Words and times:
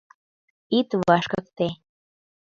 Ит 0.77 0.89
вашкыкте. 1.07 1.67